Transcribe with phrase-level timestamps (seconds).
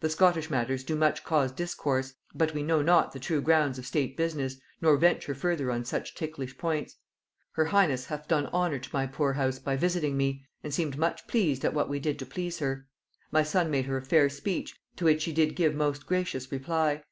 [0.00, 0.94] The Scottish matters do
[1.24, 5.32] cause much discourse, but we know not the true grounds of state business, nor venture
[5.32, 6.96] further on such ticklish points.
[7.52, 11.24] Her highness hath done honor to my poor house by visiting me, and seemed much
[11.28, 12.88] pleased at what we did to please her.
[13.30, 17.04] My son made her a fair speech, to which she did give most gracious reply.